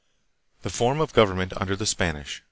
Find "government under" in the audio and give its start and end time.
1.13-1.75